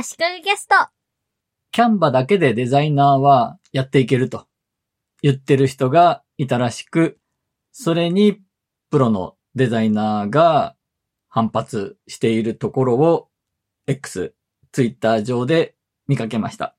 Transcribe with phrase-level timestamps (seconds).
[0.00, 0.76] 足利ゲスト。
[1.72, 4.46] キャンバだけでデザイナーはやっていけると
[5.22, 7.18] 言ってる人がいたらしく、
[7.72, 8.40] それに
[8.90, 10.76] プロのデザイナーが
[11.26, 13.28] 反発しているところを
[13.88, 14.36] X、
[14.70, 15.74] Twitter 上で
[16.06, 16.76] 見かけました。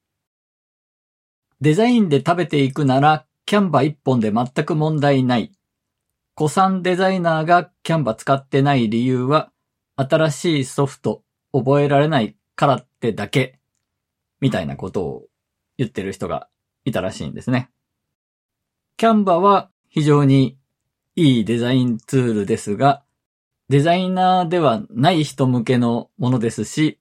[1.59, 5.51] デザインで食べていくならキャンバ一本で全く問題ない。
[6.37, 9.51] 古参デザイナーがキャンバ使ってない理由は
[9.97, 13.57] 新しいソフト覚えられないからってだけ
[14.41, 15.23] みたいなことを
[15.77, 16.49] 言ってる人が
[16.83, 17.69] いたらしいんですね。
[18.97, 20.57] キャンバは非常に
[21.15, 23.01] いいデザインツールですが、
[23.69, 26.99] デザイナーではない人向けのものですし、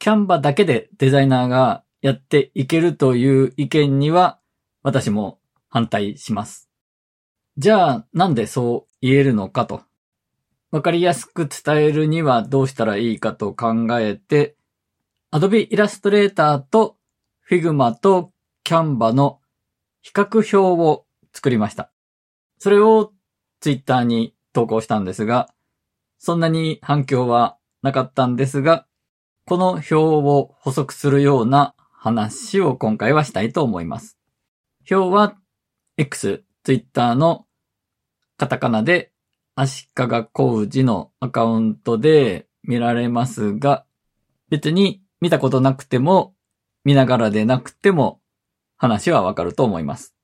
[0.00, 4.40] キャンバだけでデザイナーがやっていけるという意見には
[4.82, 5.38] 私も
[5.68, 6.68] 反対します。
[7.56, 9.82] じゃあなんでそう言えるのかと。
[10.72, 14.57] わかりやすく伝えるにはどうしたらいいかと考えて、
[15.30, 16.96] Adobe Illustrator と
[17.48, 18.32] Figma と
[18.64, 19.40] Canva の
[20.00, 21.04] 比較表を
[21.34, 21.92] 作りました。
[22.58, 23.12] それを
[23.60, 25.52] Twitter に投稿したんですが、
[26.18, 28.86] そんなに反響はなかったんですが、
[29.46, 34.18] この表を補足するような話を今回はしたいと思います。
[34.90, 35.36] 表は
[35.98, 37.46] X、Twitter の
[38.38, 39.12] カタカナで
[39.54, 43.84] 足利工事のアカウントで見られますが、
[44.48, 46.34] 別に見たことなくても、
[46.84, 48.20] 見ながらでなくても
[48.76, 50.14] 話はわかると思います。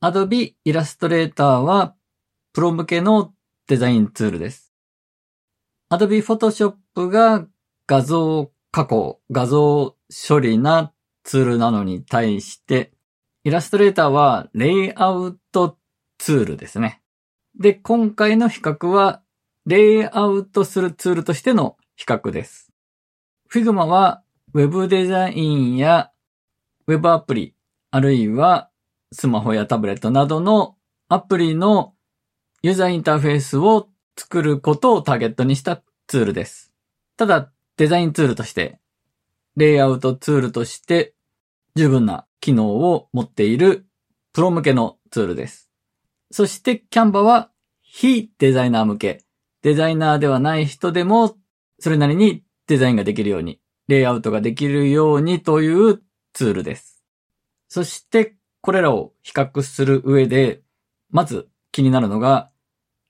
[0.00, 1.94] Adobe Illustrator は
[2.52, 3.32] プロ向けの
[3.66, 4.72] デザインツールです。
[5.90, 7.46] Adobe Photoshop が
[7.86, 9.96] 画像加工、画像
[10.28, 10.92] 処理な
[11.24, 12.92] ツールなのに対して、
[13.44, 15.78] イラストレーターはレイアウト
[16.18, 17.02] ツールですね。
[17.58, 19.22] で、今回の比較は、
[19.66, 22.67] レイアウトするツールとしての比較です。
[23.50, 26.10] Figma は Web デザインや
[26.86, 27.54] Web アプリ、
[27.90, 28.68] あるいは
[29.10, 30.76] スマホやタブレットなどの
[31.08, 31.94] アプリの
[32.60, 33.88] ユーザーインターフェースを
[34.18, 36.74] 作ることをターゲットにしたツールです。
[37.16, 38.80] ただ、デザインツールとして、
[39.56, 41.14] レイアウトツールとして
[41.74, 43.86] 十分な機能を持っている
[44.34, 45.70] プロ向けのツールです。
[46.30, 49.24] そしてキャンバは非デザイナー向け、
[49.62, 51.38] デザイナーではない人でも
[51.78, 56.02] それなりにデザインができるように、レイアウトができるようにという
[56.34, 57.02] ツールです。
[57.68, 60.62] そしてこれらを比較する上で、
[61.10, 62.50] まず気になるのが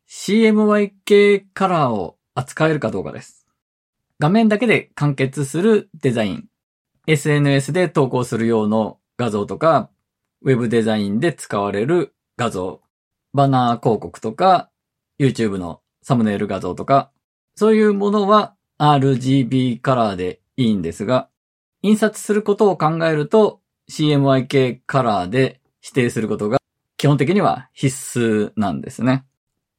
[0.08, 3.46] CMYK カラーを扱えるかどうかです。
[4.20, 6.44] 画面だけで完結するデザイン。
[7.06, 9.90] SNS で投稿する用の画像とか、
[10.42, 12.80] ウェブデザインで使われる画像。
[13.34, 14.70] バナー広告とか、
[15.18, 17.10] YouTube のサムネイル画像とか、
[17.56, 21.28] そういうものは RGB カラーでいいんですが、
[21.82, 26.58] 印刷することを考えると CMYK カラーで指定することが
[26.98, 29.24] 基本的には必須なんですね。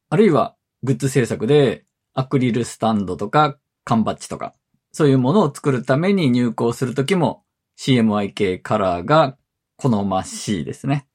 [0.10, 4.56] あるいは、グッズ制作で、アクリルスタンドとか、缶バッジとか、
[4.94, 7.44] そういうものを作るために入稿するときも、
[7.78, 9.38] CMYK カラーが
[9.76, 11.08] 好ましいですね。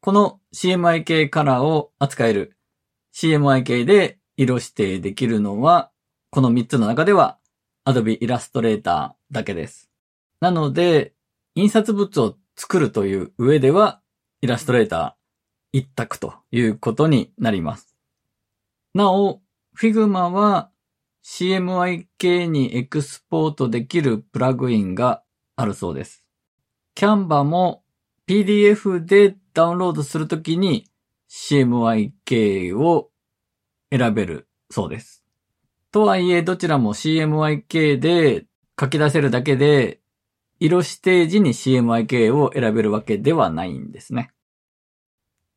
[0.00, 2.56] この CMYK カラーを扱える
[3.14, 5.89] CMYK で色指定できるのは、
[6.30, 7.38] この3つの中では
[7.84, 9.90] Adobe Illustrator だけです。
[10.40, 11.12] なので、
[11.56, 14.00] 印刷物を作るという上では、
[14.40, 17.96] イラストレーター一択ということになります。
[18.94, 19.42] なお、
[19.76, 20.70] Figma は
[21.24, 25.22] CMYK にエクスポートできるプラグインが
[25.56, 26.24] あるそうです。
[26.96, 27.82] Canva も
[28.26, 30.86] PDF でダウンロードするときに
[31.28, 33.10] CMYK を
[33.90, 35.24] 選べるそうです。
[35.92, 38.46] とはいえ、どちらも CMYK で
[38.78, 40.00] 書き出せるだけで、
[40.60, 44.30] 色指定時に CMYK を選べるわけではないんですね。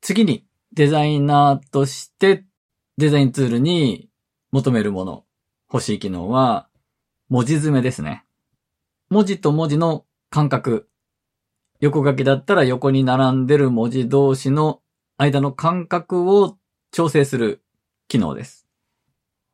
[0.01, 2.45] 次に、デザイナーとして
[2.97, 4.09] デザインツールに
[4.51, 5.25] 求めるもの、
[5.71, 6.67] 欲しい機能は、
[7.29, 8.25] 文字詰めですね。
[9.09, 10.89] 文字と文字の間隔。
[11.79, 14.81] 横書きだったら横に並んでる文字同士の
[15.17, 16.57] 間の間隔を
[16.91, 17.63] 調整する
[18.07, 18.62] 機能です。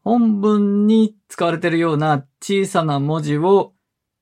[0.03, 3.73] 本文に使われているような小さな文字を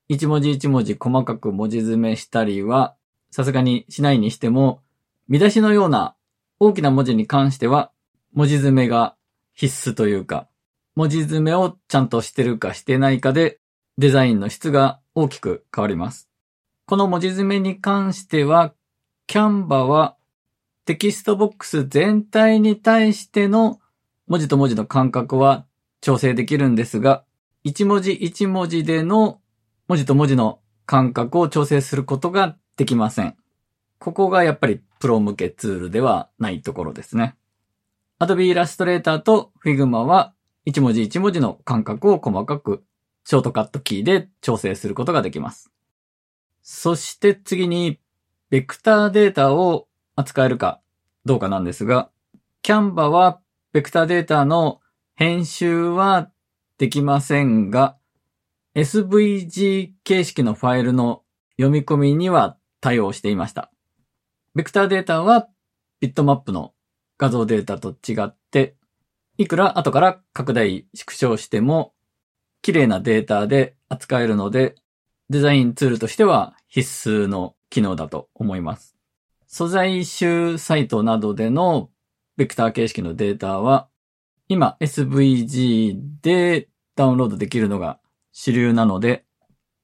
[0.07, 2.95] 一文字一文字細かく文字詰めしたりは
[3.31, 4.81] さすがにしないにしても
[5.27, 6.15] 見出しのような
[6.59, 7.91] 大きな文字に関しては
[8.33, 9.15] 文字詰めが
[9.53, 10.47] 必須というか、
[10.95, 13.59] 文字詰めをちゃんとしてるかしてないかで、
[13.97, 16.29] デザインの質が大きく変わります。
[16.85, 18.75] この文字詰めに関しては、
[19.25, 20.15] キャンバは
[20.85, 23.79] テキストボックス全体に対しての
[24.27, 25.65] 文字と文字の間隔は
[26.01, 27.23] 調整できるんですが、
[27.63, 29.39] 一文字一文字での
[29.87, 33.35] 文字と文字の感覚を調整することができません。
[33.99, 37.35] ここがやっぱりプロ向けツールではないところですね。
[38.19, 40.33] Adobe Illustrator と Figma は
[40.65, 42.83] 一文字一文字の感覚を細かく
[43.23, 45.71] ショートカットキーで調整することができます。
[46.61, 47.99] そして次に、
[48.49, 50.81] ベクターデータを扱えるか
[51.25, 52.09] どうかなんですが、
[52.63, 53.39] Canva は
[53.77, 54.81] ベクターデータの
[55.13, 56.31] 編集は
[56.79, 57.95] できませんが、
[58.73, 61.21] SVG 形式のファイルの
[61.57, 63.71] 読み込みには対応していました。
[64.55, 65.47] ベクターデータは
[65.99, 66.73] ビットマップの
[67.19, 68.77] 画像データと違って、
[69.37, 71.93] いくら後から拡大縮小しても
[72.63, 74.73] 綺麗なデータで扱えるので、
[75.29, 78.95] デザインツールとしては必須の機能だと思います。
[79.45, 81.91] 素材集サイトなどでの
[82.37, 83.89] ベクター形式のデータは、
[84.47, 87.99] 今 SVG でダウンロードできるのが
[88.31, 89.25] 主流なので、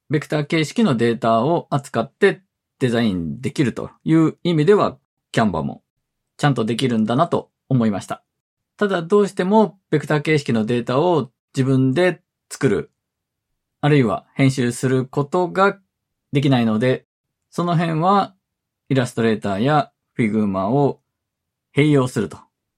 [0.09, 2.43] ベクター形式のデータを扱って
[2.77, 4.99] デザインできるという意味では、
[5.31, 5.83] Canvaも
[6.37, 8.23] ちゃんとできるんだなと思いました。
[8.77, 12.21] ただどうしてもベクター形式のデータを自分で
[12.51, 12.91] 作る、
[13.81, 15.79] あるいは編集することが
[16.31, 17.07] できないので、
[17.49, 18.35] その辺は
[18.89, 21.01] イラストレーターや Figmaを
[21.75, 22.37] 併用すると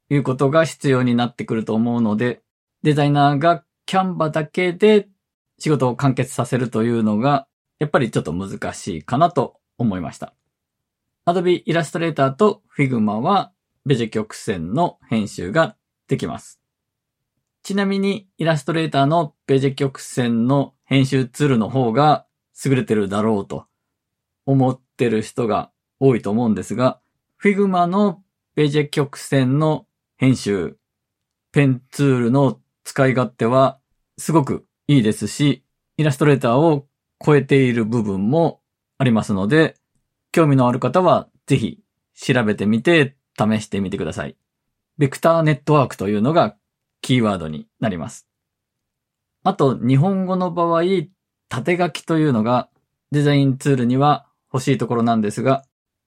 [0.10, 2.42] いうことが必要になってくると思うので、
[2.84, 5.08] デザイナーが Canvaだけで
[5.60, 7.48] 仕事を完結させるというのが、
[7.80, 10.34] やっぱりちょっと難しいかなと思いました。
[11.28, 13.52] Adobe Illustrator と Figma は
[13.86, 15.76] ベジェ曲線の編集が
[16.08, 16.62] できます。
[17.64, 22.28] ちなみにイラストレーターのベジェ曲線の編集ツールの方が
[22.64, 23.66] 優れてるだろうと
[24.46, 27.00] 思ってる人が多いと思うんですが、
[27.42, 28.22] Figma の
[28.56, 29.86] ベジェ曲線の
[30.16, 30.78] 編集、
[31.52, 33.80] ペンツールの使い勝手は
[34.18, 35.66] すごくいいですし、
[35.98, 36.88] イラストレーターを
[37.26, 38.62] 超えている部分も
[38.98, 39.76] ありますので、
[40.32, 41.82] 興味のある方はぜひ
[42.18, 44.38] 調べてみて試してみてください。
[44.98, 46.56] ベクターネットワークというのが
[47.02, 48.26] キーワードになります。
[49.44, 50.82] あと、日本語の場合、
[51.50, 52.70] 縦書きというのが
[53.12, 55.66] デザインツールには欲しいところなんですが、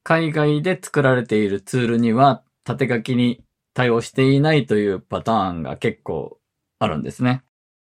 [0.09, 3.45] 海外で作られているツールには縦書きに
[3.75, 6.39] 対応していないというパターンが結構
[6.79, 7.43] あるんですね。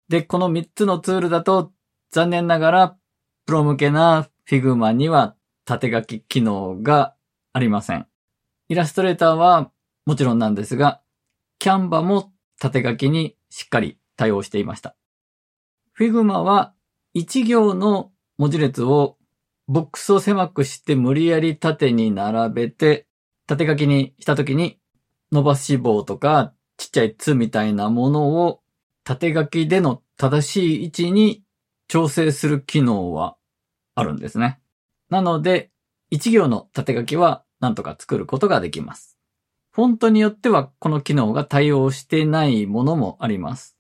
[0.10, 1.72] で、この3つのツールだと
[2.12, 2.98] 残念ながら
[3.46, 7.16] プロ向けな Figma には縦書き機能が
[7.54, 8.06] ありません。
[8.68, 9.72] イラストレーターは
[10.06, 11.00] もちろんなんですが、
[11.62, 14.98] Canva も縦書きにしっかり対応していました。
[15.98, 16.74] Figma は
[17.16, 19.16] 1行の文字列を
[19.72, 23.08] ボックスを狭くして無理やり縦に並べて
[23.48, 24.78] 縦書きにしたときに
[25.32, 28.60] 伸ばし棒とかちっちゃい「つ」みたいなものを
[29.06, 31.46] 縦書きでの正しい位置に
[31.88, 33.38] 調整する機能は
[33.96, 34.60] あるんですね。
[35.10, 35.72] なので、
[36.12, 39.18] 1行の縦書きはなんとか作ることができます。
[39.72, 43.78] フォントによってはこの機能が対応してないものもあります。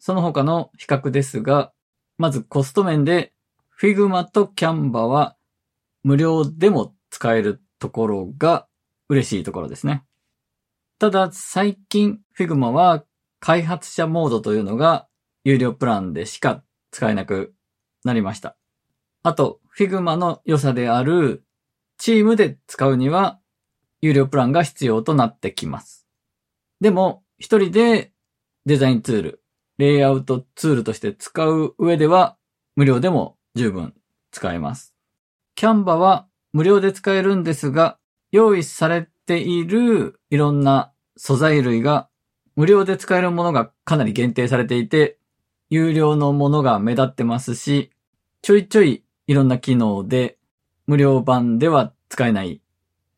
[0.00, 1.72] その他の比較ですが、
[2.18, 3.33] まずコスト面で
[3.80, 5.36] Figma と Canva は
[6.02, 8.66] 無料でも使えるところが
[9.08, 10.04] 嬉しいところですね。
[10.98, 13.04] ただ最近 Figma は
[13.40, 15.06] 開発者モードというのが
[15.44, 17.54] 有料プランでしか使えなく
[18.04, 18.56] なりました。
[19.22, 21.44] あと Figma の良さである
[21.98, 23.40] チームで使うには
[24.00, 26.06] 有料プランが必要となってきます。
[26.80, 28.12] でも一人で
[28.66, 29.42] デザインツール、
[29.78, 32.36] レイアウトツールとして使う上では
[32.76, 33.94] 無料でも十分
[34.30, 34.94] 使えます。
[35.54, 37.98] キャンバは無料で使えるんですが、
[38.32, 42.08] 用意されているいろんな素材類が
[42.56, 45.18] 無料で使えるものがかなり限定されていて、
[45.70, 47.90] 有料のものが目立ってますし、
[48.42, 50.38] ちょいちょいいろんな機能で
[50.86, 52.60] 無料版では使えない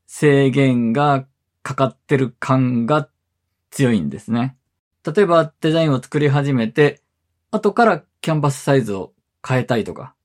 [0.07, 1.27] 制限が
[1.63, 3.09] かかってる感が
[3.71, 4.57] 強いんですね。
[5.05, 7.03] 例えばデザインを作り始めて、
[7.51, 9.13] 後からキャンバスサイズを
[9.47, 10.16] 変えたいとか、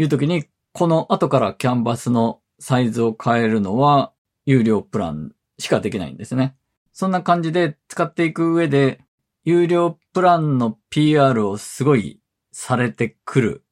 [0.00, 4.14] いう時に、この後からキャンバスのサイズを変えるのは、
[4.46, 6.56] 有料プランしかできないんですね。
[6.94, 9.02] そんな感じで使っていく上で、
[9.44, 12.18] 有料プランの PR をすごい
[12.50, 13.64] されてくる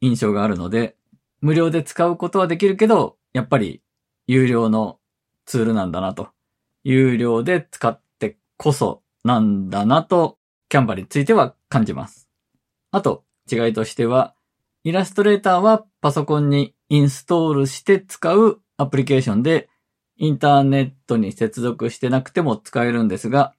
[0.00, 0.96] 印象があるので、
[1.42, 3.82] 無料で使うことはできるけど、やっぱり
[4.26, 4.98] 有料の
[5.44, 6.30] ツールなんだなと。
[6.82, 10.38] 有料で使ってこそなんだなと、
[10.70, 12.30] キャンバについては感じます。
[12.90, 14.34] あと、違いとしては、
[14.84, 19.70] イラストレーターはパソコンにインストールして使うアプリケーションで、
[20.16, 23.54] インターネットに接続してなくても使えるんですが、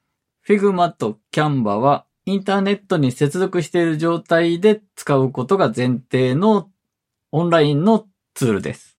[0.47, 6.69] Figma と Canva はインターネットに接続している状態で使うことが前提の
[7.31, 8.05] オンラインの
[8.35, 8.99] ツールです。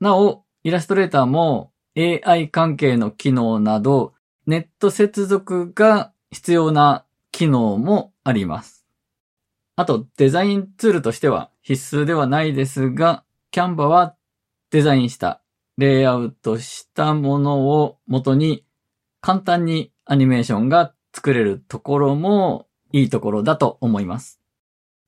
[0.00, 4.12] なお、イラストレーターも AI 関係の機能など、
[4.48, 8.73] ネット接続が必要な機能もあります。
[9.76, 14.14] あと、デザインツールとしては必須ではないですが、キャンバは
[14.70, 15.42] デザインした、
[15.76, 18.64] レイアウトしたものを元に
[19.20, 24.40] 簡単にアニメーションが作れるところもいいところだと思います。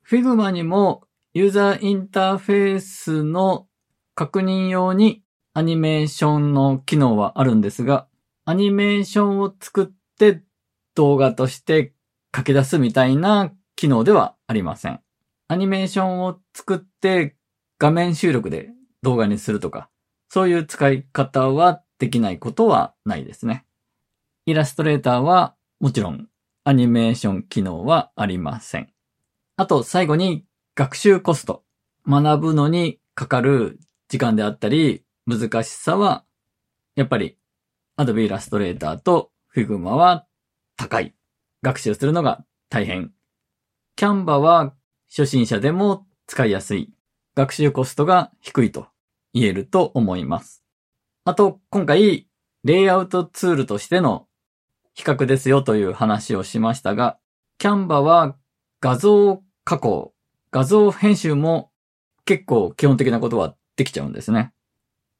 [0.08, 1.04] Figma にも
[1.35, 3.68] ユーザーインターフェースの
[4.14, 8.08] 確認用にアニメーションの機能はあるんですが、
[8.44, 9.87] アニメーションを作っ
[10.18, 10.42] て
[10.94, 11.92] 動画として
[12.35, 15.00] 書き出すみたいな機能ではありません。
[15.49, 17.37] アニメーションを作って
[17.78, 18.71] 画面収録で
[19.02, 19.90] 動画にするとか、
[20.28, 23.64] そういう使い方はできないことはないですね。
[24.47, 26.28] イラストレーターはもちろん
[26.64, 28.92] アニメーション機能はありません。
[29.56, 31.62] あと最後に学習コスト。
[32.09, 36.25] 学ぶのにかかる時間であったり難しさは
[36.95, 37.37] やっぱり
[37.99, 40.26] Adobe Illustrator と Figma は
[40.76, 41.14] 高い。
[41.62, 43.15] 学習するのが大変。
[43.96, 44.74] Canva は
[45.08, 46.92] 初心者でも使いやすい。
[47.34, 48.88] 学習コストが低いと
[49.32, 50.62] 言えると思います。
[51.24, 52.28] あと、今回、
[52.62, 54.26] レイアウトツールとしての
[54.94, 57.18] 比較ですよという話をしましたが、
[57.58, 58.36] Canva は
[58.80, 60.12] 画像加工、
[60.50, 61.70] 画像編集も
[62.26, 64.52] 結構基本的なことはできちゃうんですね。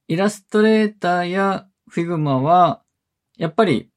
[0.09, 2.83] イラストレーターや Figma は、
[3.39, 3.91] やっぱり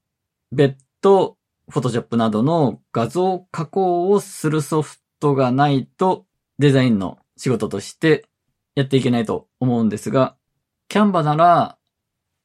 [0.52, 1.36] 別途
[1.70, 6.26] Photoshop などの画像加工をするソフトがないと
[6.58, 8.26] デザインの仕事として
[8.74, 10.36] やっていけないと思うんですが、
[10.90, 11.78] Canva なら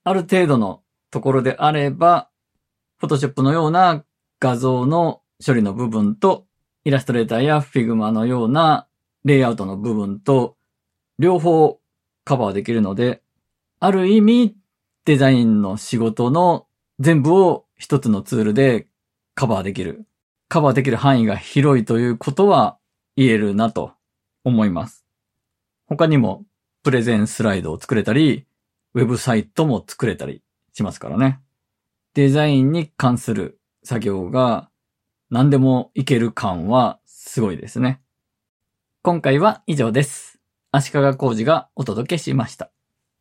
[0.03, 2.29] ある程度のところであれば、
[3.01, 4.05] Photoshop のような
[4.39, 6.45] 画像の処理の部分と、
[6.83, 8.87] イラストレーターや Figma のような
[9.23, 10.55] レイアウトの部分と、
[11.17, 11.79] 両方
[12.23, 13.21] カバーできるので、
[13.79, 14.55] ある意味、
[15.05, 16.67] デザインの仕事の
[16.99, 18.87] 全部を一つのツールで
[19.35, 20.05] カバーできる。
[20.47, 22.77] カバーできる範囲が広いということは
[23.17, 23.91] 言えるなと
[24.45, 25.05] 思います。
[25.87, 26.45] 他にも
[26.83, 28.45] プレゼンスライドを作れたり、
[28.93, 30.41] ウェブサイトも作れたり
[30.73, 31.41] しますからね。
[32.13, 34.69] デザインに関する作業が
[35.29, 38.01] 何でもいける感はすごいですね。
[39.01, 40.39] 今回は以上です。
[40.71, 42.71] 足利工事がお届けしました。